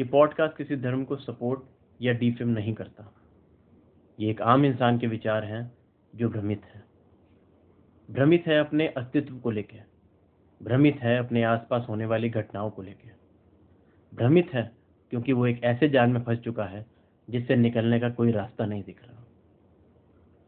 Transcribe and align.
ये 0.00 0.04
पॉडकास्ट 0.04 0.56
किसी 0.56 0.76
धर्म 0.76 1.04
को 1.04 1.16
सपोर्ट 1.16 1.60
या 2.02 2.12
डिफेम 2.12 2.48
नहीं 2.48 2.74
करता। 2.74 3.14
ये 4.20 4.30
एक 4.30 4.42
आम 4.42 4.64
इंसान 4.64 4.98
के 4.98 5.06
विचार 5.06 5.44
हैं 5.44 5.72
जो 6.14 6.28
भ्रमित 6.28 6.62
है। 6.64 6.84
भ्रमित 8.10 8.44
है 8.46 8.60
अपने 8.60 8.88
अस्तित्व 8.88 9.38
को 9.38 9.50
लेकर 9.50 9.84
भ्रमित 10.62 10.98
है 11.00 11.18
अपने 11.18 11.42
आसपास 11.42 11.86
होने 11.88 12.06
वाली 12.06 12.30
घटनाओं 12.30 12.70
को 12.70 12.82
लेकर 12.82 13.10
भ्रमित 14.14 14.50
है 14.54 14.76
क्योंकि 15.10 15.32
वो 15.32 15.46
एक 15.46 15.64
ऐसे 15.64 15.88
जाल 15.88 16.10
में 16.10 16.22
फंस 16.22 16.38
चुका 16.38 16.64
है 16.64 16.86
जिससे 17.30 17.56
निकलने 17.56 18.00
का 18.00 18.10
कोई 18.10 18.32
रास्ता 18.32 18.66
नहीं 18.66 18.82
दिख 18.82 19.08
रहा। 19.08 19.24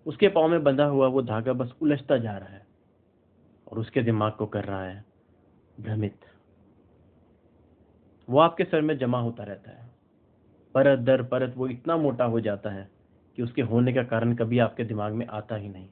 उसके 0.06 0.28
पाँव 0.28 0.48
में 0.48 0.62
बंधा 0.62 0.84
हुआ 0.84 1.06
वो 1.06 1.22
धागा 1.22 1.52
बस 1.52 1.74
उलझता 1.82 2.16
जा 2.16 2.36
रहा 2.36 2.48
है 2.48 2.66
और 3.72 3.78
उसके 3.78 4.02
दिमाग 4.02 4.32
को 4.32 4.46
कर 4.46 4.64
रहा 4.64 4.84
है 4.84 5.04
भ्रमित। 5.80 6.20
वो 8.32 8.38
आपके 8.38 8.64
सर 8.64 8.80
में 8.80 8.98
जमा 8.98 9.20
होता 9.20 9.44
रहता 9.44 9.70
है। 9.70 9.90
परत 10.74 10.98
दर 10.98 11.22
परत 11.22 11.54
वो 11.56 11.68
इतना 11.68 11.96
मोटा 11.96 12.24
हो 12.24 12.40
जाता 12.40 12.70
है 12.70 12.90
कि 13.36 13.42
उसके 13.42 13.62
होने 13.62 13.92
का 13.92 14.02
कारण 14.02 14.34
कभी 14.34 14.58
आपके 14.58 14.84
दिमाग 14.84 15.12
में 15.12 15.26
आता 15.26 15.56
ही 15.56 15.68
नहीं। 15.68 15.88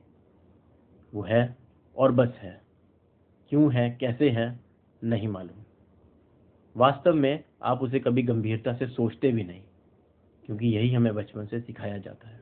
वो 1.14 1.22
है 1.22 1.56
और 1.96 2.12
बस 2.12 2.28
है। 2.28 2.62
क्यों 3.48 3.72
है, 3.72 3.90
कैसे 3.90 4.30
है, 4.30 4.60
नहीं 5.04 5.28
मालूम। 5.28 5.64
वास्तव 6.76 7.14
में 7.14 7.44
आप 7.62 7.82
उसे 7.82 8.00
कभी 8.00 8.22
गंभीरता 8.22 8.72
से 8.72 8.86
सोचते 8.86 9.32
भी 9.32 9.44
नहीं, 9.44 9.62
क्योंकि 10.46 10.66
यही 10.66 10.94
हमें 10.94 11.14
बचपन 11.14 11.46
से 11.46 11.60
सिखाया 11.60 11.98
जाता 11.98 12.28
है। 12.28 12.40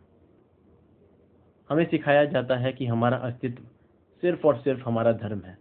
हमें 1.71 1.85
सिखाया 1.85 2.25
जाता 2.25 2.57
है 2.57 2.73
कि 2.73 2.87
हमारा 2.87 3.17
अस्तित्व 3.17 3.63
सिर्फ़ 4.21 4.47
और 4.47 4.57
सिर्फ़ 4.57 4.83
हमारा 4.85 5.13
धर्म 5.13 5.41
है। 5.41 5.59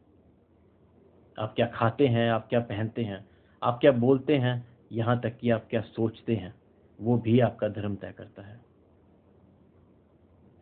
आप 1.39 1.53
क्या 1.55 1.67
खाते 1.67 2.07
हैं, 2.07 2.31
आप 2.31 2.47
क्या 2.49 2.59
पहनते 2.59 3.03
हैं 3.03 3.36
आप 3.61 3.77
क्या 3.81 3.91
बोलते 3.91 4.37
हैं? 4.37 4.67
यहाँ 4.91 5.19
तक 5.21 5.37
कि 5.37 5.49
आप 5.49 5.67
क्या 5.69 5.81
सोचते 5.81 6.35
हैं? 6.35 6.53
वो 6.99 7.17
भी 7.17 7.39
आपका 7.39 7.67
धर्म 7.67 7.95
तय 7.95 8.13
करता 8.17 8.41
है। 8.41 8.59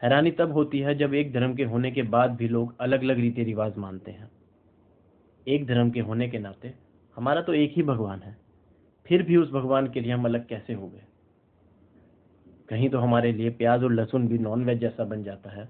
हैरानी 0.02 0.32
तब 0.32 0.52
होती 0.52 0.80
है 0.80 0.96
जब 0.96 1.14
एक 1.14 1.34
धर्म 1.34 1.56
के 1.56 1.64
होने 1.64 1.92
के 1.92 2.04
बाद 2.04 2.32
भी 2.32 2.48
लोग 2.48 2.76
अलग 2.80 3.04
अलग 3.04 3.20
रीति 3.20 3.44
रिवाज 3.44 3.78
मानते 3.78 4.12
हैं। 4.12 4.30
एक 5.48 5.66
धर्म 5.66 5.90
के 5.92 6.00
होने 6.00 6.30
के 6.30 6.40
नाते 6.40 6.74
हमारा 7.18 7.42
तो 7.42 7.54
एक 7.54 7.74
ही 7.76 7.84
भगवान 7.84 8.22
है। 8.22 8.38
फिर 9.06 9.24
भी 9.24 9.38
उस 9.38 9.52
भगवान 9.52 9.88
के 9.88 10.00
लिए 10.00 10.12
हम 10.12 10.26
अलग 10.26 10.48
कैसे 10.48 10.74
हो 10.74 10.88
गए? 10.88 11.04
कहीं 12.70 12.90
तो 12.90 13.00
हमारे 13.00 13.32
लिए 13.32 13.50
प्याज 13.50 13.84
और 13.84 13.92
लहसुन 13.92 14.28
भी 14.28 14.38
नॉन 14.38 14.66
वेज 14.66 14.80
जैसा 14.80 15.04
बन 15.04 15.24
जाता 15.24 15.50
है 15.50 15.68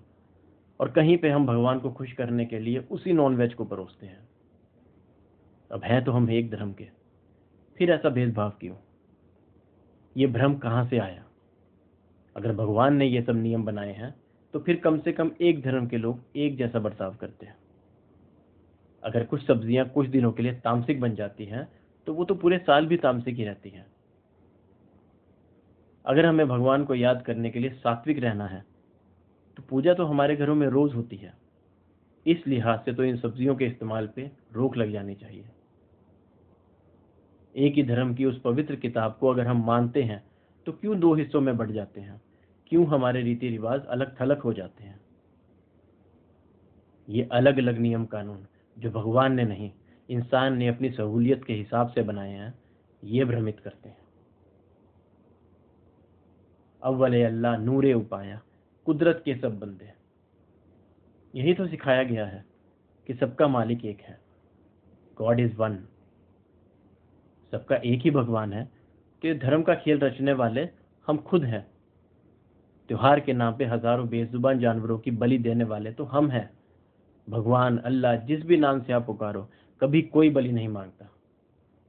और 0.80 0.92
कहीं 0.92 1.18
पे 1.18 1.30
हम 1.30 1.46
भगवान 1.46 1.80
को 1.80 1.92
खुश 1.92 2.12
करने 2.12 2.46
के 2.46 2.60
लिए 2.60 2.80
उसी 2.92 3.14
नॉन 3.14 3.36
वेज 3.36 3.54
को 3.54 3.66
परोसते 3.66 4.06
हैं। 4.06 4.28
अब 5.72 5.84
है 5.84 6.04
तो 6.04 6.12
हम 6.12 6.30
एक 6.32 6.52
धर्म 6.52 6.74
के। 6.74 6.88
फिर 7.78 7.92
ऐसा 7.92 8.10
भेदभाव 8.10 8.50
क्यों? 8.60 8.76
ये 10.16 10.28
भ्रम 10.28 10.56
कहाँ 10.58 10.86
से 10.90 10.98
आया? 11.00 11.24
अगर 12.36 12.54
भगवान 12.56 12.96
ने 12.96 13.06
ये 13.06 13.22
सब 13.22 13.36
नियम 13.36 13.66
बनाए 13.66 13.94
हैं 13.94 14.14
तो 14.54 14.60
फिर 14.60 14.76
कम 14.76 15.00
से 15.00 15.12
कम 15.12 15.32
एक 15.42 15.62
धर्म 15.62 15.88
के 15.88 15.98
लोग 15.98 16.38
एक 16.38 16.58
जैसा 16.58 16.80
बर्ताव 16.80 17.16
करते 17.16 17.46
हैं। 17.46 17.56
अगर 19.04 19.24
कुछ 19.24 19.46
सब्ज़ियाँ 19.46 19.88
कुछ 19.90 20.08
दिनों 20.08 20.32
के 20.32 20.44
लिए 20.44 20.54
तामसिक 20.56 21.02
बन 21.02 21.16
जाती 21.16 21.46
हैं 21.46 21.68
तो 22.08 22.14
वो 22.14 22.26
तो 22.26 22.36
पूरे 22.36 22.58
साल 22.60 22.86
भी 22.86 22.98
तामसिक 22.98 23.36
ही 23.36 23.44
रहती 23.44 23.70
हैं। 23.70 23.86
अगर 26.06 26.26
हमें 26.26 26.48
भगवान 26.48 26.86
को 26.86 26.96
याद 26.96 27.22
करने 27.22 27.50
के 27.50 27.60
लिए 27.60 27.70
सात्विक 27.72 28.20
रहना 28.20 28.48
है 28.48 28.64
तो 29.58 29.64
पूजा 29.70 29.94
तो 29.94 30.06
हमारे 30.06 30.36
घरों 30.36 30.56
में 30.56 30.68
रोज 30.68 30.94
होती 30.96 31.16
है। 31.16 31.34
इस 32.26 32.48
लिहाज 32.48 32.80
से 32.80 32.94
तो 32.94 33.04
इन 33.04 33.18
सब्जियों 33.18 33.56
के 33.56 33.66
इस्तेमाल 33.66 34.08
पे 34.08 34.32
रोक 34.54 34.78
लग 34.78 34.92
जानी 34.92 35.16
चाहिए। 35.16 35.46
एक 37.56 37.74
ही 37.74 37.84
धर्म 37.84 38.14
की 38.16 38.26
उस 38.26 38.40
पवित्र 38.42 38.76
किताब 38.76 39.18
को 39.20 39.28
अगर 39.28 39.48
हम 39.48 39.66
मानते 39.66 40.04
हैं 40.04 40.24
तो 40.66 40.72
क्यों 40.72 41.00
दो 41.00 41.14
हिस्सों 41.14 41.42
में 41.42 41.58
बढ़ 41.58 41.72
जाते 41.72 42.02
हैं? 42.02 42.22
क्यों 42.68 42.86
हमारे 42.88 43.22
रीति 43.22 43.50
रिवाज 43.50 43.86
अलग 43.86 44.16
थलग 44.22 44.40
हो 44.40 44.54
जाते 44.54 44.84
हैं? 44.84 45.00
ये 47.10 47.28
अलग 47.32 47.58
अलग 47.58 47.78
नियम 47.78 48.06
कानून 48.06 48.46
जो 48.78 48.90
भगवान 48.92 49.34
ने 49.34 49.44
नहीं, 49.44 49.72
इंसान 50.10 50.58
ने 50.58 50.68
अपनी 50.68 50.90
सहूलियत 50.90 51.44
के 51.46 51.54
हिसाब 51.54 51.88
से 51.88 52.02
बनाए 52.02 52.32
हैं, 52.32 52.54
ये 53.04 53.26
भ्रमित 53.26 53.60
करते 53.60 53.90
हैं। 53.90 53.98
अव्वल 56.84 57.24
अल्लाह 57.26 57.58
नूरे 57.58 57.94
उपाया, 57.94 58.42
कुदरत 58.86 59.22
के 59.26 59.36
सब 59.36 59.60
बंदे। 59.60 59.94
यही 61.36 61.54
तो 61.54 61.68
सिखाया 61.68 62.04
गया 62.04 62.26
है 62.26 62.46
कि 63.08 63.14
सबका 63.14 63.48
मालिक 63.48 63.86
एक 63.86 64.02
है। 64.02 64.20
गॉड 65.18 65.40
इज़ 65.40 65.56
वन 65.56 65.78
सबका 67.54 67.76
एक 67.76 68.02
ही 68.02 68.12
भगवान 68.12 68.54
है 68.54 68.64
तो 69.22 69.28
ये 69.28 69.34
धर्म 69.34 69.62
का 69.64 69.76
खेल 69.76 70.00
रचने 70.00 70.34
वाले 70.34 70.68
हम 71.08 71.18
खुद 71.18 71.44
हैं। 71.44 71.66
त्योहार 72.90 73.20
के 73.20 73.34
नाम 73.34 73.54
पे 73.54 73.66
हज़ारों 73.66 74.08
बेजुबान 74.10 74.60
जानवरों 74.60 74.98
की 75.00 75.12
बलि 75.12 75.38
देने 75.38 75.64
वाले 75.64 75.92
तो 75.92 76.04
हम 76.04 76.30
हैं। 76.30 76.50
भगवान, 77.28 77.78
अल्लाह, 77.78 78.16
जिस 78.16 78.46
भी 78.46 78.58
नाम 78.58 78.82
से 78.82 78.94
आप 78.94 79.06
पुकारो, 79.06 79.50
कभी 79.82 80.02
कोई 80.02 80.30
बलि 80.30 80.52
नहीं 80.52 80.68
माँगता। 80.68 81.10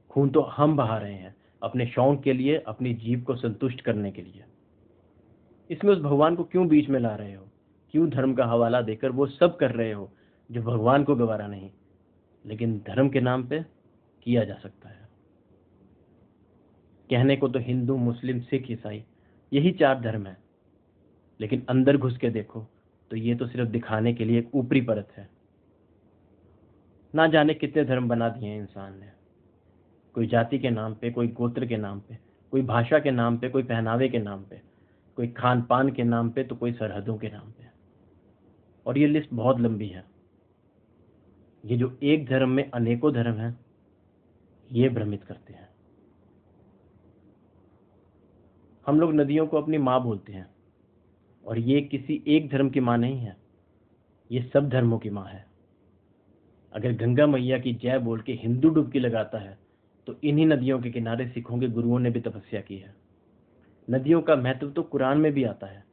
खून 0.09 0.29
तो 0.29 0.41
हम 0.41 0.75
बहा 0.77 0.97
रहे 0.97 1.13
हैं, 1.13 1.35
अपने 1.63 1.85
शौक 1.85 2.21
के 2.23 2.33
लिए, 2.33 2.57
अपनी 2.57 2.93
जीव 2.93 3.21
को 3.21 3.35
संतुष्ट 3.35 3.81
करने 3.81 4.11
के 4.11 4.21
लिए। 4.21 4.43
इसमें 5.69 5.91
उस 5.91 5.99
भगवान 5.99 6.35
को 6.35 6.43
क्यों 6.43 6.67
बीच 6.67 6.89
में 6.89 6.99
ला 6.99 7.15
रहे 7.15 7.33
हो? 7.33 7.45
क्यों 7.91 8.09
धर्म 8.09 8.33
का 8.33 8.45
हवाला 8.45 8.81
देकर 8.81 9.11
वो 9.11 9.25
सब 9.25 9.57
कर 9.57 9.71
रहे 9.71 9.91
हो, 9.91 10.11
जो 10.49 10.61
भगवान 10.61 11.03
को 11.03 11.15
गवारा 11.15 11.47
नहीं? 11.47 11.69
लेकिन 12.45 12.77
धर्म 12.87 13.09
के 13.09 13.21
नाम 13.21 13.47
पे 13.47 13.65
किया 14.23 14.43
जा 14.43 14.55
सकता 14.55 14.89
है। 14.89 15.06
कहने 17.09 17.35
को 17.35 17.47
तो 17.47 17.59
हिंदू, 17.59 17.97
मुस्लिम, 17.97 18.39
सिख, 18.39 18.71
ईसाई, 18.71 19.03
यही 19.53 19.71
चार 19.71 20.01
धर्म 20.01 20.27
है। 20.27 20.37
लेकिन 21.41 21.65
अंदर 21.69 21.97
घुस 21.97 22.17
के 22.17 22.29
देखो 22.29 22.67
तो 23.11 23.17
ये 23.17 23.35
तो 23.35 23.47
सिर्फ़ 23.47 23.69
दिखाने 23.69 24.13
के 24.13 24.25
लिए 24.25 24.39
एक 24.39 24.55
ऊपरी 24.55 24.81
परत 24.81 25.09
है। 25.17 25.29
ना 27.15 27.27
जाने 27.27 27.53
कितने 27.53 27.83
धर्म 27.83 28.07
बना 28.07 28.29
दिए 28.29 28.49
हैं 28.49 28.59
इंसान 28.59 28.99
ने। 28.99 29.11
कोई 30.13 30.27
जाति 30.27 30.59
के 30.59 30.69
नाम 30.69 30.93
पे, 30.93 31.11
कोई 31.11 31.27
गोत्र 31.27 31.65
के 31.65 31.77
नाम 31.77 31.99
पे, 31.99 32.17
कोई 32.51 32.61
भाषा 32.61 32.99
के 32.99 33.11
नाम 33.11 33.37
पे, 33.37 33.49
कोई 33.49 33.63
पहनावे 33.63 34.09
के 34.09 34.19
नाम 34.19 34.43
पे, 34.43 34.61
कोई 35.15 35.27
खान 35.27 35.61
पान 35.61 35.89
के 35.89 36.03
नाम 36.03 36.29
पे 36.29 36.43
तो 36.43 36.55
कोई 36.55 36.73
सरहदों 36.73 37.17
के 37.17 37.29
नाम 37.29 37.51
पे। 37.51 37.67
और 38.85 38.97
ये 38.97 39.07
लिस्ट 39.07 39.29
बहुत 39.33 39.59
लंबी 39.59 39.87
है। 39.87 40.05
ये 41.65 41.77
जो 41.77 41.99
एक 42.03 42.25
धर्म 42.25 42.49
में 42.49 42.71
अनेकों 42.71 43.13
धर्म 43.13 43.35
हैं, 43.35 43.59
ये 44.71 44.89
भ्रमित 44.89 45.23
करते 45.23 45.53
हैं। 45.53 45.66
हम 48.87 48.99
लोग 48.99 49.13
नदियों 49.13 49.45
को 49.47 49.57
अपनी 49.57 49.77
माँ 49.77 50.01
बोलते 50.03 50.33
हैं। 50.33 50.47
और 51.45 51.59
ये 51.59 51.81
किसी 51.81 52.21
एक 52.27 52.49
धर्म 52.49 52.69
की 52.69 52.79
माँ 52.79 52.97
नहीं 52.97 53.17
है। 53.17 53.35
ये 54.31 54.41
सब 54.43 54.69
धर्मों 54.69 54.99
की 54.99 55.09
माँ 55.09 55.25
है। 55.25 55.45
अगर 56.73 56.91
गंगा 56.91 57.25
मैया 57.27 57.57
की 57.59 57.73
जय 57.73 57.99
बोल 57.99 58.21
के 58.21 58.33
हिंदू 58.33 58.69
डुबकी 58.69 58.99
लगाता 58.99 59.39
है 59.39 59.57
तो 60.07 60.15
इन्हीं 60.23 60.45
नदियों 60.45 60.79
के 60.81 60.89
किनारे 60.91 61.27
सिखों 61.27 61.59
के 61.59 61.67
गुरुओं 61.67 61.99
ने 61.99 62.09
भी 62.09 62.19
तपस्या 62.19 62.61
की 62.61 62.77
है। 62.77 62.93
नदियों 63.87 64.21
का 64.21 64.35
महत्व 64.35 64.69
तो 64.71 64.83
कुरान 64.83 65.17
में 65.17 65.31
भी 65.33 65.43
आता 65.43 65.67
है। 65.67 65.83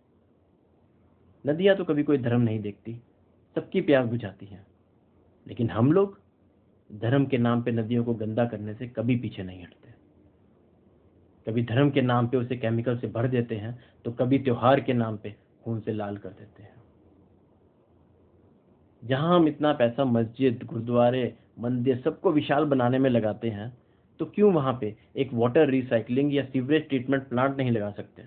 नदियाँ 1.44 1.76
तो 1.76 1.84
कभी 1.84 2.02
कोई 2.02 2.18
धर्म 2.18 2.40
नहीं 2.40 2.60
देखती, 2.60 2.94
सबकी 3.56 3.80
प्यास 3.80 4.06
बुझाती 4.06 4.46
हैं। 4.46 4.66
लेकिन 5.46 5.70
हम 5.70 5.92
लोग 5.92 6.18
धर्म 6.90 7.26
के 7.26 7.38
नाम 7.38 7.62
पे 7.62 7.72
नदियों 7.72 8.04
को 8.04 8.14
गंदा 8.14 8.44
करने 8.46 8.74
से 8.74 8.88
कभी 8.88 9.16
पीछे 9.16 9.42
नहीं 9.42 9.62
हटते। 9.62 9.93
कभी 11.46 11.62
धर्म 11.64 11.90
के 11.90 12.00
नाम 12.00 12.28
पे 12.28 12.36
उसे 12.36 12.56
केमिकल 12.56 12.98
से 12.98 13.06
भर 13.06 13.28
देते 13.28 13.56
हैं 13.56 13.78
तो 14.04 14.12
कभी 14.12 14.38
त्योहार 14.38 14.80
के 14.80 14.92
नाम 14.92 15.16
पे 15.16 15.34
खून 15.64 15.80
से 15.80 15.92
लाल 15.92 16.16
कर 16.16 16.28
देते 16.28 16.62
हैं। 16.62 16.82
जहाँ 19.02 19.34
हम 19.36 19.48
इतना 19.48 19.72
पैसा, 19.72 20.04
मस्जिद, 20.04 20.62
गुरुद्वारे, 20.64 21.34
मंदिर 21.58 22.00
सबको 22.00 22.32
विशाल 22.32 22.64
बनाने 22.64 22.98
में 22.98 23.10
लगाते 23.10 23.50
हैं 23.50 23.72
तो 24.20 24.26
क्यों 24.26 24.52
वहाँ 24.52 24.78
पे 24.80 24.94
एक 25.16 25.30
वाटर 25.34 25.68
रिसाइकलिंग 25.68 26.34
या 26.34 26.44
सीवरेज 26.44 26.88
ट्रीटमेंट 26.88 27.28
प्लांट 27.28 27.56
नहीं 27.56 27.70
लगा 27.70 27.90
सकते? 27.90 28.22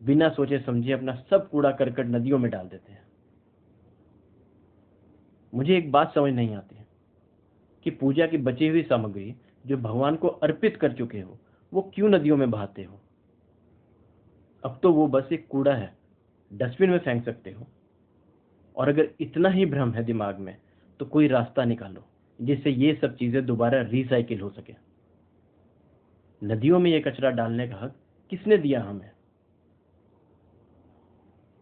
बिना 0.00 0.28
सोचे 0.28 0.58
समझे 0.58 0.92
अपना 0.92 1.14
सब 1.30 1.48
कूड़ा 1.50 1.70
करकट 1.70 2.06
नदियों 2.06 2.38
में 2.38 2.50
डाल 2.50 2.68
देते 2.68 2.92
हैं। 2.92 3.04
मुझे 5.52 5.76
एक 5.78 5.90
बात 5.92 6.14
समझ 6.14 6.32
नहीं 6.32 6.54
आती 6.54 6.76
कि 7.86 7.90
पूजा 7.90 8.26
की 8.26 8.38
बची 8.38 8.68
हुई 8.68 8.82
सामग्री 8.82 9.34
जो 9.66 9.76
भगवान 9.76 10.16
को 10.16 10.28
अर्पित 10.28 10.76
कर 10.76 10.92
चुके 10.92 11.20
हो, 11.20 11.38
वो 11.72 11.92
क्यों 11.94 12.08
नदियों 12.08 12.36
में 12.36 12.50
बहाते 12.50 12.84
हो? 12.84 13.00
अब 14.64 14.78
तो 14.82 14.92
वो 14.92 15.06
बस 15.06 15.28
एक 15.32 15.48
कूड़ा 15.48 15.74
है, 15.74 15.96
डस्टबिन 16.52 16.90
में 16.90 16.98
फेंक 16.98 17.24
सकते 17.24 17.50
हो। 17.50 17.66
और 18.76 18.88
अगर 18.88 19.08
इतना 19.20 19.48
ही 19.48 19.66
भ्रम 19.66 19.92
है 19.92 20.04
दिमाग 20.04 20.38
में 20.38 20.56
तो 21.00 21.06
कोई 21.06 21.28
रास्ता 21.28 21.64
निकालो, 21.64 22.04
जिससे 22.40 22.70
ये 22.70 22.94
सब 22.94 23.16
चीज़ें 23.16 23.46
दोबारा 23.46 23.80
रिसाइकिल 23.80 24.40
हो 24.40 24.50
सके। 24.50 24.74
नदियों 26.42 26.78
में 26.78 26.90
ये 26.90 27.00
कचरा 27.00 27.30
डालने 27.30 27.68
का 27.68 27.76
हक 27.76 27.96
किसने 28.30 28.58
दिया 28.58 28.82
हमें? 28.82 29.10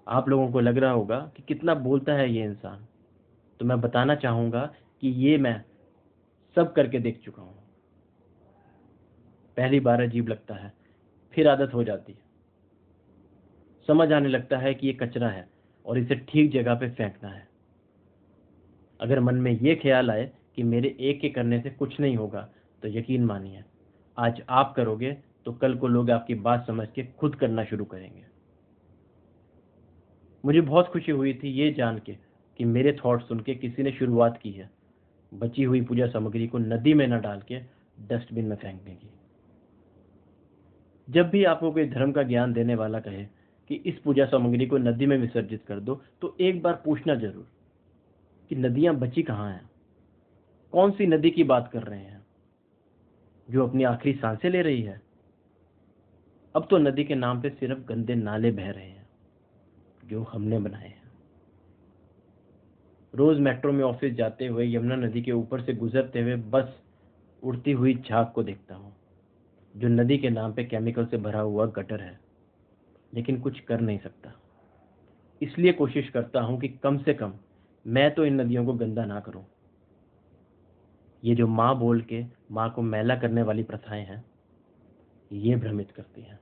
आप 0.09 0.29
लोगों 0.29 0.53
को 0.53 0.61
लग 0.61 0.79
रहा 0.79 0.91
होगा 0.91 1.33
कि 1.37 1.43
कितना 1.43 1.75
बोलता 1.75 2.13
है 2.13 2.33
ये 2.33 2.45
इंसान। 2.45 2.87
तो 3.61 3.65
मैं 3.65 3.81
बताना 3.81 4.15
चाहूँगा 4.15 4.75
कि 5.01 5.09
ये 5.09 5.39
मैं 5.39 5.65
सब 6.57 6.73
करके 6.73 6.99
देख 6.99 7.21
चुका 7.25 7.43
हूँ। 7.43 7.64
पहली 9.57 9.81
बार 9.81 10.03
अजीब 10.03 10.29
लगता 10.29 10.55
है, 10.55 10.73
फिर 11.35 11.49
आदत 11.49 11.75
हो 11.75 11.85
जाती 11.85 12.13
है। 12.13 12.23
समझ 13.89 14.13
आने 14.13 14.29
लगता 14.29 14.59
है 14.59 14.75
कि 14.75 14.87
ये 14.87 14.93
कचरा 14.93 15.29
है 15.29 15.47
और 15.87 15.99
इसे 15.99 16.15
ठीक 16.29 16.53
जगह 16.53 16.75
पे 16.75 16.91
फेंकना 16.91 17.29
है। 17.29 17.47
अगर 19.01 19.21
मन 19.21 19.35
में 19.37 19.51
ये 19.53 19.75
ख्याल 19.77 20.11
आए 20.11 20.31
कि 20.57 20.63
मेरे 20.65 20.97
एक 21.01 21.21
के 21.21 21.29
करने 21.31 21.61
से 21.61 21.71
कुछ 21.71 21.99
नहीं 22.01 22.17
होगा 22.17 22.49
तो 22.83 22.89
यकीन 22.89 23.25
मानिए, 23.25 23.63
आज 24.19 24.43
आप 24.51 24.73
करोगे 24.77 25.13
तो 25.47 25.53
कल 25.53 25.75
को 25.75 25.89
लोग 25.89 26.11
आपकी 26.11 26.35
बात 26.37 26.67
समझ 26.67 26.87
के 26.95 27.03
खुद 27.19 27.35
करना 27.35 27.65
शुरू 27.65 27.85
करेंगे। 27.85 28.23
मुझे 30.45 30.61
बहुत 30.61 30.89
खुशी 30.89 31.13
हुई 31.13 31.35
थी 31.35 31.51
ये 31.53 31.71
जान 31.73 31.99
के 31.99 32.13
कि 32.59 32.65
मेरे 32.67 32.93
थॉट 32.95 33.23
सुन 33.23 33.41
के 33.41 33.55
किसी 33.55 33.83
ने 33.83 33.93
शुरुआत 33.93 34.39
की 34.43 34.53
है। 34.53 34.71
बची 35.33 35.63
हुई 35.63 35.81
पूजा 35.83 36.07
सामग्री 36.07 36.47
को 36.47 36.59
नदी 36.59 36.95
में 36.95 37.07
न 37.07 37.21
डाल 37.21 37.43
के 37.43 37.59
डस्टबिन 38.09 38.45
में 38.45 38.57
फेंकने 38.57 38.95
की। 38.95 39.09
जब 41.09 41.31
भी 41.31 41.45
आपको 41.45 41.71
कोई 41.73 41.89
धर्म 41.89 42.13
का 42.13 42.23
ज्ञान 42.23 42.53
देने 42.53 42.75
वाला 42.75 43.01
कहे 43.01 43.25
कि 43.71 43.75
इस 43.75 43.99
पूजा 43.99 44.25
सामग्री 44.27 44.67
को 44.67 44.79
नदी 44.79 45.07
में 45.07 45.17
विसर्जित 45.19 45.65
कर 45.69 45.81
दो 45.81 46.01
तो 46.21 46.37
एक 46.41 46.63
बार 46.63 46.83
पूछना 46.85 47.15
ज़रूर 47.15 47.47
कि 48.51 48.57
नदियाँ 48.57 48.95
बची 48.95 49.23
कहाँ 49.23 49.51
हैं? 49.53 49.71
कौन 50.73 50.91
सी 50.91 51.07
नदी 51.07 51.31
की 51.31 51.45
बात 51.45 51.71
कर 51.73 51.83
रहे 51.83 51.99
हैं? 51.99 52.27
जो 53.49 53.67
अपनी 53.67 53.85
आखिरी 53.85 54.19
साँसें 54.19 54.51
ले 54.51 54.63
रही 54.63 54.83
है। 54.83 55.01
अब 56.55 56.67
तो 56.71 56.79
नदी 56.79 57.05
के 57.05 57.15
नाम 57.15 57.43
पे 57.43 57.51
सिर्फ़ 57.51 57.79
गंदे 57.79 58.15
नाले 58.15 58.51
बह 58.51 58.71
रहे 58.71 58.85
हैं, 58.85 59.07
जो 60.05 60.23
हमने 60.23 60.59
बनाए 60.59 60.89
हैं। 60.89 61.03
रोज 63.15 63.39
मेट्रो 63.39 63.73
में 63.73 63.85
ऑफ़िस 63.85 64.15
जाते 64.15 64.47
हुए 64.47 64.67
यमुना 64.75 64.97
नदी 64.97 65.23
के 65.23 65.33
ऊपर 65.33 65.61
से 65.61 65.75
गुजरते 65.75 66.21
हुए 66.21 66.37
बस 66.37 66.83
उड़ती 67.43 67.73
हुई 67.73 67.95
झाग 68.09 68.33
को 68.35 68.43
देखता 68.43 68.75
हूँ। 68.75 68.93
जो 69.75 69.89
नदी 69.89 70.19
के 70.19 70.31
नाम 70.31 70.53
पे 70.53 70.65
केमिकल 70.65 71.07
से 71.07 71.17
भरा 71.17 71.41
हुआ 71.41 71.67
गटर 71.67 72.01
है, 72.01 72.19
लेकिन 73.13 73.41
कुछ 73.41 73.61
कर 73.61 73.81
नहीं 73.81 73.99
सकता। 73.99 74.33
इसलिए 75.41 75.73
कोशिश 75.73 76.09
करता 76.09 76.41
हूँ 76.41 76.59
कि 76.61 76.69
कम 76.83 76.99
से 76.99 77.15
कम 77.15 77.33
मैं 77.87 78.11
तो 78.15 78.25
इन 78.25 78.41
नदियों 78.41 78.65
को 78.67 78.73
गंदा 78.75 79.05
ना 79.05 79.21
करूँ। 79.21 79.45
ये 81.23 81.35
जो 81.35 81.47
माँ 81.47 81.79
बोल 81.79 82.01
के 82.03 82.25
माँ 82.51 82.71
को 82.71 82.83
मैला 82.83 83.17
करने 83.17 83.43
वाली 83.43 83.63
प्रथाएँ 83.63 84.05
हैं, 84.05 84.25
ये 85.31 85.57
भ्रमित 85.57 85.91
करती 85.91 86.23
हैं। 86.23 86.39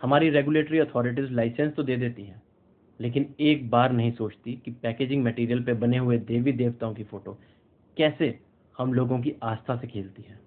हमारी 0.00 0.30
रेगुलेटरी 0.30 0.78
अथॉरिटीज 0.78 1.32
लाइसेंस 1.32 1.74
तो 1.74 1.82
दे 1.82 1.96
देती 1.96 2.22
हैं, 2.22 2.42
लेकिन 3.00 3.34
एक 3.40 3.68
बार 3.70 3.92
नहीं 3.92 4.12
सोचती 4.12 4.54
कि 4.64 4.70
पैकेजिंग 4.72 5.24
मटेरियल 5.24 5.62
पे 5.64 5.72
बने 5.74 5.98
हुए 5.98 6.18
देवी 6.20 6.52
देवताओं 6.52 6.94
की 6.94 7.04
फ़ोटो 7.04 7.38
कैसे 7.96 8.28
हम 8.78 8.92
लोगों 8.94 9.18
की 9.20 9.34
आस्था 9.42 9.76
से 9.76 9.86
खेलती 9.86 10.22
है। 10.22 10.38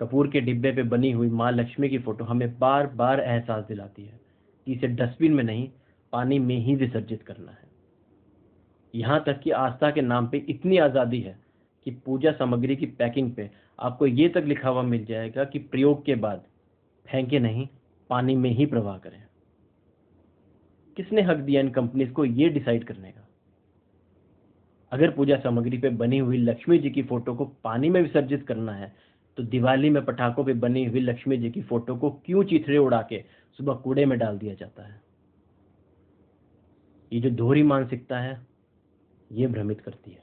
कपूर 0.00 0.28
के 0.28 0.40
डिब्बे 0.40 0.72
पे 0.72 0.82
बनी 0.82 1.10
हुई 1.12 1.28
माँ 1.30 1.50
लक्ष्मी 1.52 1.88
की 1.88 1.98
फ़ोटो 1.98 2.24
हमें 2.24 2.58
बार 2.58 2.86
बार 2.86 3.20
एहसास 3.20 3.64
दिलाती 3.64 4.04
है 4.04 4.20
कि 4.66 4.72
इसे 4.72 4.88
डस्टबिन 4.88 5.34
में 5.34 5.44
नहीं, 5.44 5.68
पानी 6.12 6.38
में 6.38 6.56
ही 6.56 6.74
विसर्जित 6.74 7.22
करना 7.22 7.52
है। 7.52 7.68
यहाँ 8.94 9.22
तक 9.26 9.40
कि 9.40 9.50
आस्था 9.50 9.90
के 9.90 10.00
नाम 10.00 10.26
पे 10.28 10.38
इतनी 10.48 10.78
आज़ादी 10.78 11.20
है 11.20 11.38
कि 11.86 11.90
पूजा 12.06 12.32
सामग्री 12.32 12.76
की 12.76 12.86
पैकिंग 12.86 13.32
पे 13.34 13.50
आपको 13.78 14.06
ये 14.06 14.28
तक 14.28 14.44
लिखा 14.46 14.68
हुआ 14.68 14.82
मिल 14.82 15.04
जाएगा 15.04 15.44
कि 15.44 15.58
प्रयोग 15.58 16.04
के 16.04 16.14
बाद 16.14 16.44
फेंके 17.06 17.38
नहीं, 17.38 17.68
पानी 18.10 18.36
में 18.36 18.50
ही 18.50 18.66
प्रवाह 18.66 18.98
करें। 18.98 19.22
किसने 20.96 21.22
हक 21.22 21.36
दिया 21.36 21.60
इन 21.60 21.68
कंपनीज़ 21.70 22.12
को 22.12 22.24
ये 22.24 22.48
डिसाइड 22.48 22.84
करने 22.84 23.10
का? 23.10 23.23
अगर 24.94 25.10
पूजा 25.10 25.36
सामग्री 25.36 25.78
पे 25.78 25.88
बनी 25.88 26.18
हुई 26.18 26.38
लक्ष्मी 26.38 26.78
जी 26.78 26.90
की 26.90 27.02
फ़ोटो 27.02 27.34
को 27.34 27.44
पानी 27.44 27.90
में 27.90 28.02
विसर्जित 28.02 28.46
करना 28.46 28.72
है 28.72 28.96
तो 29.36 29.42
दिवाली 29.42 29.90
में 29.90 30.04
पटाखों 30.04 30.44
पे 30.44 30.52
बनी 30.52 30.84
हुई 30.84 31.00
लक्ष्मी 31.00 31.36
जी 31.36 31.50
की 31.50 31.62
फ़ोटो 31.62 31.96
को 31.96 32.10
क्यों 32.10 32.44
चिथड़े 32.44 32.78
उड़ा 32.78 33.02
के 33.02 33.24
सुबह 33.56 33.74
कूड़े 33.74 34.06
में 34.06 34.18
डाल 34.18 34.38
दिया 34.38 34.54
जाता 34.54 34.82
है? 34.82 35.02
ये 37.12 37.20
जो 37.20 37.30
दोहरी 37.30 37.62
मानसिकता 37.62 38.18
है, 38.18 38.46
ये 39.32 39.46
भ्रमित 39.46 39.80
करती 39.80 40.10
है। 40.10 40.22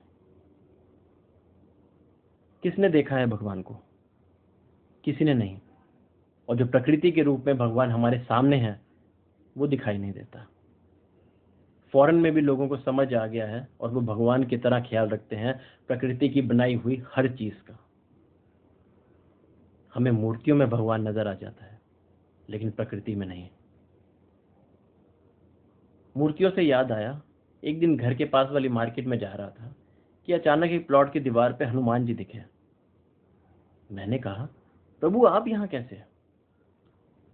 किसने 2.64 2.90
देखा 2.90 3.16
है 3.16 3.26
भगवान 3.26 3.62
को? 3.62 3.76
किसी 5.04 5.26
ने 5.26 5.34
नहीं। 5.34 5.60
और 6.50 6.56
जो 6.56 6.66
प्रकृति 6.66 7.12
के 7.12 7.24
रूप 7.24 7.44
में 7.46 7.58
भगवान 7.58 7.90
हमारे 7.90 8.20
सामने 8.20 8.58
है, 8.58 8.82
वो 9.58 9.68
दिखाई 9.68 9.98
नहीं 9.98 10.12
देता। 10.12 10.48
फॉरेन 11.94 12.16
में 12.16 12.32
भी 12.32 12.42
लोगों 12.42 12.68
को 12.68 12.78
समझ 12.78 13.14
आ 13.14 13.26
गया 13.28 13.46
है 13.48 13.68
और 13.82 13.92
वो 13.92 14.02
भगवान 14.02 14.44
की 14.44 14.58
तरह 14.58 14.80
ख्याल 14.80 15.10
रखते 15.10 15.36
हैं 15.36 15.60
प्रकृति 15.88 16.30
की 16.30 16.42
बनाई 16.42 16.76
हुई 16.76 17.02
हर 17.16 17.28
चीज़ 17.38 17.54
का। 17.54 17.78
हमें 19.94 20.12
मूर्तियों 20.12 20.56
में 20.58 20.70
भगवान 20.70 21.08
नज़र 21.08 21.28
आ 21.28 21.34
जाता 21.34 21.66
है, 21.66 21.80
लेकिन 22.50 22.72
प्रकृति 22.72 23.16
में 23.16 23.28
नहीं। 23.28 23.48
मूर्तियों 26.16 26.52
से 26.52 26.62
याद 26.62 26.92
आया, 26.92 27.22
एक 27.64 27.80
दिन 27.80 27.98
घर 27.98 28.14
के 28.14 28.26
पास 28.26 28.50
वाली 28.52 28.70
मार्केट 28.70 29.06
में 29.06 29.18
जा 29.20 29.34
रहा 29.34 29.50
था 29.50 29.76
कि 30.28 30.34
अचानक 30.34 30.72
एक 30.72 30.88
प्लॉट 30.88 31.14
की 31.14 31.20
दीवार 31.20 31.54
पे 31.54 31.66
हनुमान 31.66 32.06
जी 32.06 32.14
दिखे। 32.14 32.42
मैंने 33.92 34.18
कहा, 34.18 34.48
प्रभु, 35.02 35.26
आप 35.26 35.48
यहाँ 35.48 35.68
कैसे 35.68 35.96
हैं? 35.96 36.08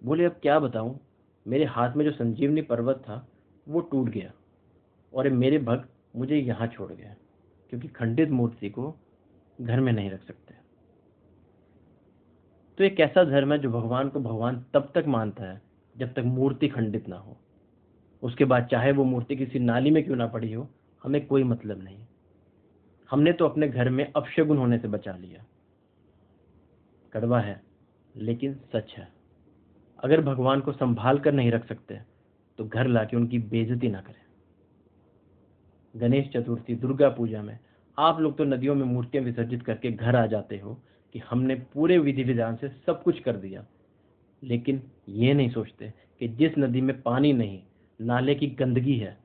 बोले, 0.01 0.25
अब 0.25 0.39
क्या 0.41 0.59
बताऊँ, 0.59 0.99
मेरे 1.45 1.65
हाथ 1.65 1.95
में 1.95 2.05
जो 2.05 2.11
संजीवनी 2.11 2.61
पर्वत 2.61 2.97
था, 2.97 3.27
वो 3.67 3.81
टूट 3.81 4.09
गया। 4.09 4.31
और 5.17 5.29
मेरे 5.29 5.57
भक्त 5.59 5.89
मुझे 6.15 6.37
यहाँ 6.37 6.67
छोड़ 6.67 6.91
गए 6.91 7.13
क्योंकि 7.71 7.87
खंडित 7.87 8.29
मूर्ति 8.29 8.69
को 8.69 8.93
घर 9.61 9.79
में 9.79 9.91
नहीं 9.93 10.09
रख 10.09 10.23
सकते। 10.23 10.53
तो 12.77 12.83
एक 12.83 12.99
ऐसा 12.99 13.23
धर्म 13.23 13.53
है 13.53 13.59
जो 13.59 13.69
भगवान 13.71 14.09
को 14.09 14.19
भगवान 14.19 14.63
तब 14.73 14.91
तक 14.95 15.05
मानता 15.07 15.43
है, 15.43 15.61
जब 15.95 16.13
तक 16.13 16.23
मूर्ति 16.25 16.67
खंडित 16.67 17.07
ना 17.07 17.17
हो। 17.17 17.37
उसके 18.23 18.45
बाद 18.45 18.67
चाहे 18.71 18.91
वो 18.91 19.03
मूर्ति 19.03 19.35
किसी 19.35 19.59
नाली 19.59 19.91
में 19.91 20.03
क्यों 20.03 20.15
ना 20.15 20.27
पड़ी 20.27 20.51
हो, 20.53 20.67
हमें 21.03 21.25
कोई 21.27 21.43
मतलब 21.43 21.83
नहीं। 21.83 21.97
हमने 23.09 23.33
तो 23.33 23.47
अपने 23.47 23.67
घर 23.69 23.89
में 23.89 24.05
अपशगुन 24.05 24.57
होने 24.57 24.77
से 24.79 24.87
बचा 24.87 25.15
लिया। 25.17 25.43
कड़वा 27.13 27.39
है, 27.39 27.61
लेकिन 28.15 28.53
सच 28.73 28.93
है। 28.97 29.07
अगर 29.99 30.21
भगवान 30.21 30.61
को 30.61 30.71
संभाल 30.71 31.19
कर 31.19 31.33
नहीं 31.33 31.51
रख 31.51 31.67
सकते 31.67 31.99
तो 32.59 32.65
घर 32.65 32.87
लाके 32.87 33.17
उनकी 33.17 33.39
बेजती 33.39 33.89
ना 33.89 34.01
करें। 34.01 34.26
गणेश 35.97 36.29
चतुर्थी, 36.29 36.75
दुर्गा 36.75 37.09
पूजा 37.09 37.41
में, 37.41 37.59
आप 37.99 38.19
लोग 38.19 38.37
तो 38.37 38.43
नदियों 38.43 38.75
में 38.75 38.85
मूर्तियाँ 38.85 39.23
विसर्जित 39.25 39.63
करके 39.63 39.91
घर 39.91 40.15
आ 40.15 40.25
जाते 40.25 40.59
हो 40.59 40.83
कि 41.13 41.19
हमने 41.19 41.55
पूरे 41.55 41.97
विधि 41.97 42.23
विधान 42.23 42.55
से 42.55 42.69
सब 42.69 43.03
कुछ 43.03 43.19
कर 43.19 43.37
दिया। 43.37 43.65
लेकिन 44.43 44.83
ये 45.09 45.33
नहीं 45.33 45.49
सोचते 45.49 45.93
कि 46.19 46.27
जिस 46.27 46.51
नदी 46.59 46.81
में 46.81 47.01
पानी 47.01 47.33
नहीं, 47.33 47.63
नाले 48.01 48.35
की 48.35 48.47
गंदगी 48.47 48.97
है, 48.97 49.17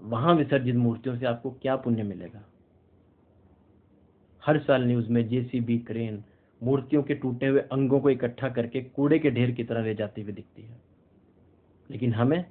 वहाँ 0.00 0.34
विसर्जित 0.34 0.76
मूर्तियों 0.76 1.18
से 1.18 1.26
आपको 1.26 1.50
क्या 1.50 1.76
पुण्य 1.76 2.02
मिलेगा? 2.02 2.48
हर 4.46 4.58
साल 4.58 4.84
न्यूज़ 4.84 5.08
में 5.08 5.28
जेसीबी, 5.28 5.78
क्रेन, 5.78 6.24
मूर्तियों 6.62 7.02
के 7.02 7.14
टूटे 7.14 7.46
हुए 7.46 7.60
अंगों 7.60 8.00
को 8.00 8.10
इकट्ठा 8.10 8.48
करके 8.48 8.80
कूड़े 8.80 9.18
के 9.18 9.30
ढेर 9.30 9.50
की 9.50 9.64
तरह 9.64 9.84
ले 9.84 9.94
जाती 9.94 10.22
हुई 10.22 10.32
दिखती 10.32 10.62
है। 10.62 10.80
लेकिन 11.90 12.14
हमें 12.14 12.44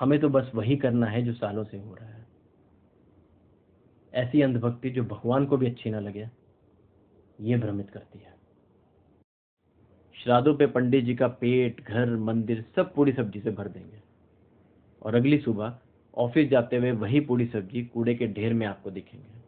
हमें 0.00 0.18
तो 0.18 0.28
बस 0.28 0.52
वही 0.54 0.76
करना 0.76 1.06
है 1.06 1.22
जो 1.22 1.32
सालों 1.32 1.64
से 1.64 1.78
हो 1.78 1.94
रहा 1.94 2.08
है। 2.08 2.19
ऐसी 4.14 4.42
अंधभक्ति 4.42 4.90
जो 4.90 5.04
भगवान 5.04 5.46
को 5.46 5.56
भी 5.56 5.66
अच्छी 5.66 5.90
ना 5.90 6.00
लगे, 6.00 6.28
ये 7.40 7.56
भ्रमित 7.56 7.90
करती 7.90 8.18
है। 8.18 8.34
श्राद्धों 10.16 10.54
पे 10.54 10.66
पंडित 10.66 11.04
जी 11.04 11.14
का 11.14 11.28
पेट, 11.28 11.80
घर, 11.80 12.16
मंदिर 12.16 12.64
सब 12.76 12.94
पूरी 12.94 13.12
सब्ज़ी 13.12 13.40
से 13.40 13.50
भर 13.50 13.68
देंगे। 13.68 14.00
और 15.02 15.14
अगली 15.14 15.38
सुबह 15.38 15.78
ऑफ़िस 16.14 16.48
जाते 16.48 16.76
हुए 16.76 16.90
वही 16.92 17.20
पूरी 17.20 17.46
सब्ज़ी 17.46 17.84
कूड़े 17.84 18.14
के 18.14 18.26
ढेर 18.26 18.54
में 18.54 18.66
आपको 18.66 18.90
दिखेंगे। 18.90 19.38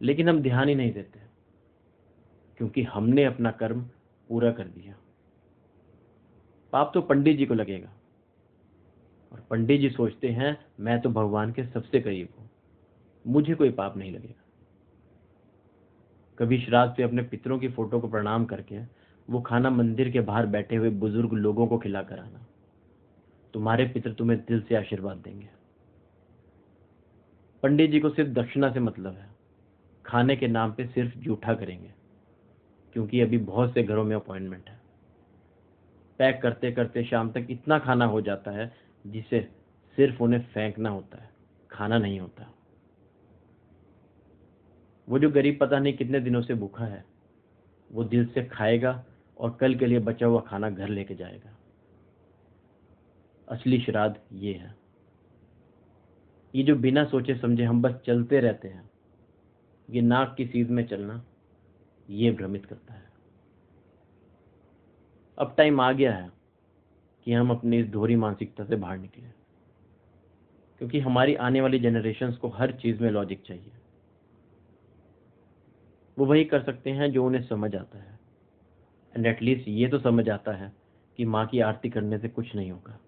लेकिन 0.00 0.28
हम 0.28 0.40
ध्यान 0.42 0.68
ही 0.68 0.74
नहीं 0.74 0.92
देते, 0.92 1.20
क्योंकि 2.58 2.82
हमने 2.82 3.24
अपना 3.24 3.50
कर्म 3.50 3.82
पूरा 4.30 4.52
कर 4.52 4.64
दिया। 4.64 4.94
पाप 6.72 6.90
तो 6.94 7.00
पंडित 7.02 7.36
जी 7.38 7.46
को 7.46 7.54
लगेगा। 7.54 7.92
और 9.32 9.40
पंडित 9.40 9.80
जी 9.80 9.90
सोचते 9.90 10.28
हैं, 10.28 10.56
मैं 10.80 11.00
तो 11.00 11.10
भगवान 11.10 11.52
के 11.52 11.64
सबसे 11.64 12.00
करीब 12.00 12.28
हूँ। 12.38 12.49
मुझे 13.24 13.54
कोई 13.54 13.70
पाप 13.70 13.96
नहीं 13.96 14.12
लगेगा। 14.12 14.42
कभी 16.38 16.58
श्राद्ध 16.60 16.92
पे 16.96 17.02
अपने 17.02 17.22
पितरों 17.22 17.58
की 17.58 17.68
फ़ोटो 17.68 18.00
को 18.00 18.08
प्रणाम 18.08 18.44
करके 18.44 18.78
वो 19.28 19.40
खाना 19.40 19.70
मंदिर 19.70 20.10
के 20.10 20.20
बाहर 20.20 20.46
बैठे 20.46 20.76
हुए 20.76 20.90
बुज़ुर्ग 20.90 21.32
लोगों 21.32 21.66
को 21.66 21.78
खिला 21.78 22.02
कर 22.02 22.18
आना। 22.18 22.46
तुम्हारे 23.54 23.84
पितर 23.84 24.12
तुम्हें 24.12 24.38
दिल 24.40 24.62
से 24.62 24.74
आशीर्वाद 24.74 25.16
देंगे। 25.16 25.48
पंडित 27.62 27.90
जी 27.90 28.00
को 28.00 28.10
सिर्फ़ 28.10 28.30
दक्षिणा 28.30 28.72
से 28.72 28.80
मतलब 28.80 29.14
है। 29.14 29.28
खाने 30.04 30.36
के 30.36 30.48
नाम 30.48 30.72
पे 30.72 30.86
सिर्फ़ 30.86 31.18
जूठा 31.18 31.54
करेंगे, 31.54 31.92
क्योंकि 32.94 33.20
अभी 33.20 33.38
बहुत 33.38 33.74
से 33.74 33.82
घरों 33.82 34.04
में 34.04 34.14
अपॉइंटमेंट 34.16 34.68
है। 34.68 34.78
पैक 36.18 36.40
करते 36.42 36.72
करते 36.72 37.04
शाम 37.04 37.30
तक 37.32 37.46
इतना 37.50 37.78
खाना 37.78 38.04
हो 38.04 38.20
जाता 38.20 38.50
है 38.50 38.72
जिसे 39.04 39.40
सिर्फ़ 39.98 40.22
उन्हें 40.22 40.40
फेंकना 40.44 40.90
होता 40.90 41.22
है, 41.22 41.30
खाना 41.70 41.98
नहीं 41.98 42.20
होता। 42.20 42.50
वो 45.10 45.18
जो 45.18 45.30
गरीब 45.30 45.58
पता 45.60 45.78
नहीं 45.78 45.92
कितने 45.92 46.20
दिनों 46.20 46.42
से 46.42 46.54
भूखा 46.54 46.84
है, 46.84 47.04
वो 47.90 48.04
दिल 48.04 48.26
से 48.26 48.44
खाएगा 48.44 49.04
और 49.36 49.56
कल 49.60 49.74
के 49.74 49.86
लिए 49.86 49.98
बचा 49.98 50.26
हुआ 50.26 50.40
खाना 50.40 50.70
घर 50.70 50.88
लेके 50.88 51.14
जाएगा। 51.14 51.56
असली 53.48 53.80
श्राद्ध 53.80 54.14
ये 54.32 54.52
है। 54.54 54.74
ये 56.54 56.62
जो 56.62 56.76
बिना 56.76 57.04
सोचे 57.04 57.34
समझे 57.34 57.64
हम 57.64 57.82
बस 57.82 57.94
चलते 58.06 58.40
रहते 58.40 58.68
हैं, 58.68 58.88
ये 59.88 60.00
नाक 60.00 60.34
की 60.36 60.46
सीध 60.46 60.70
में 60.70 60.86
चलना, 60.86 61.22
ये 62.08 62.30
भ्रमित 62.32 62.66
करता 62.66 62.94
है। 62.94 63.08
अब 65.38 65.54
टाइम 65.58 65.80
आ 65.80 65.90
गया 65.92 66.14
है 66.14 66.30
कि 67.26 67.32
हम 67.32 67.50
अपनी 67.50 67.78
इस 67.78 67.86
दोहरी 67.86 68.16
मानसिकता 68.16 68.64
से 68.64 68.76
बाहर 68.76 68.98
निकले, 68.98 69.28
क्योंकि 70.80 71.00
हमारी 71.00 71.34
आने 71.34 71.60
वाली 71.60 71.78
जनरेशन्स 71.78 72.36
को 72.36 72.48
हर 72.48 72.72
चीज़ 72.72 73.02
में 73.02 73.10
लॉजिक 73.10 73.42
चाहिए। 73.42 73.72
वो 76.20 76.26
वही 76.26 76.44
कर 76.44 76.62
सकते 76.62 76.90
हैं 76.90 77.12
जो 77.12 77.26
उन्हें 77.26 77.42
समझ 77.42 77.76
आता 77.76 77.98
है। 77.98 78.18
एंड 79.16 79.26
एटलीस्ट 79.26 79.68
ये 79.68 79.88
तो 79.88 79.98
समझ 79.98 80.28
आता 80.28 80.52
है 80.52 80.72
कि 81.16 81.24
माँ 81.24 81.46
की 81.46 81.60
आरती 81.60 81.90
करने 81.90 82.18
से 82.18 82.28
कुछ 82.28 82.54
नहीं 82.54 82.70
होगा। 82.70 83.00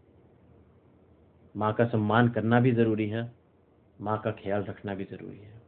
माँ 1.57 1.73
का 1.75 1.85
सम्मान 1.87 2.29
करना 2.29 2.61
भी 2.61 2.73
ज़रूरी 2.73 3.09
है, 3.09 3.33
माँ 4.01 4.21
का 4.21 4.31
ख्याल 4.31 4.65
रखना 4.65 4.95
भी 4.95 5.05
ज़रूरी 5.05 5.39
है। 5.39 5.63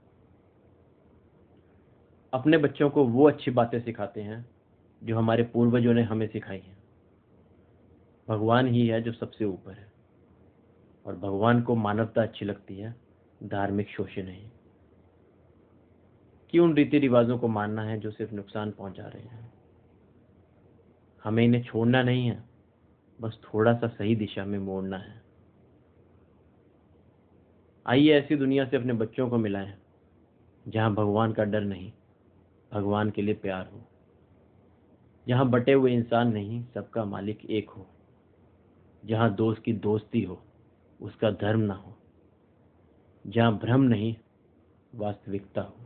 अपने 2.33 2.59
बच्चों 2.59 2.91
को 2.91 3.05
वो 3.05 3.29
अच्छी 3.29 3.51
बातें 3.51 3.81
सिखाते 3.81 4.23
हैं 4.23 4.51
जो 5.05 5.17
हमारे 5.19 5.43
पूर्वजों 5.43 5.95
ने 5.95 6.03
हमें 6.03 6.27
सिखाई 6.27 6.59
हैं। 6.59 6.79
भगवान 8.29 8.67
ही 8.67 8.87
है 8.87 9.03
जो 9.03 9.13
सबसे 9.13 9.45
ऊपर 9.45 9.73
है। 9.73 9.93
और 11.07 11.17
भगवान 11.17 11.63
को 11.63 11.75
मानवता 11.75 12.23
अच्छी 12.23 12.45
लगती 12.45 12.77
है, 12.79 12.95
धार्मिक 13.43 13.89
शोषण 13.89 14.23
नहीं। 14.23 14.51
क्यों 16.55 16.69
उन 16.69 16.75
रीति 16.75 16.99
रिवाजों 16.99 17.39
को 17.39 17.49
मानना 17.49 17.83
है 17.83 18.01
जो 18.01 18.11
सिर्फ़ 18.11 18.35
नुकसान 18.35 18.71
पहुँचा 18.71 19.07
रहे 19.07 19.23
हैं? 19.23 19.53
हमें 21.25 21.45
इन्हें 21.45 21.63
छोड़ना 21.63 22.03
नहीं 22.03 22.27
है, 22.27 22.45
बस 23.21 23.41
थोड़ा 23.45 23.75
सा 23.75 23.89
सही 23.89 24.17
दिशा 24.17 24.45
में 24.45 24.59
मोड़ना 24.59 24.97
है। 24.97 25.23
आइए 27.87 28.13
ऐसी 28.13 28.37
दुनिया 28.37 28.65
से 28.65 28.77
अपने 28.77 28.93
बच्चों 28.93 29.31
को 29.31 29.39
मिलाएँ, 29.39 29.75
जहाँ 30.69 30.95
भगवान 30.95 31.33
का 31.33 31.45
डर 31.45 31.61
नहीं, 31.61 31.93
भगवान 32.73 33.11
के 33.11 33.23
लिए 33.23 33.35
प्यार 33.35 33.67
हो। 33.67 33.81
जहाँ 35.29 35.51
बटे 35.51 35.73
हुए 35.73 35.95
इंसान 35.95 36.33
नहीं, 36.33 36.65
सबका 36.75 37.05
मालिक 37.05 37.45
एक 37.45 37.71
हो। 37.71 37.87
जहाँ 39.05 39.35
दोस्त 39.35 39.63
की 39.63 39.73
दोस्ती 39.73 40.23
हो, 40.23 40.43
उसका 41.01 41.31
धर्म 41.31 41.61
ना 41.61 41.75
हो। 41.75 41.97
जहाँ 43.27 43.59
भ्रम 43.59 43.81
नहीं, 43.81 44.17
वास्तविकता 44.95 45.61
हो। 45.61 45.77